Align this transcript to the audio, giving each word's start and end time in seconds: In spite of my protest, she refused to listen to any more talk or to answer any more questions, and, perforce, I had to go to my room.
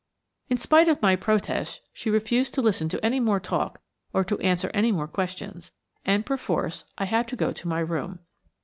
In 0.49 0.57
spite 0.57 0.87
of 0.89 0.99
my 1.03 1.15
protest, 1.15 1.81
she 1.93 2.09
refused 2.09 2.55
to 2.55 2.61
listen 2.63 2.89
to 2.89 3.05
any 3.05 3.19
more 3.19 3.39
talk 3.39 3.81
or 4.13 4.23
to 4.23 4.39
answer 4.39 4.71
any 4.73 4.91
more 4.91 5.07
questions, 5.07 5.73
and, 6.03 6.25
perforce, 6.25 6.85
I 6.97 7.05
had 7.05 7.27
to 7.27 7.35
go 7.35 7.53
to 7.53 7.67
my 7.67 7.81
room. 7.81 8.17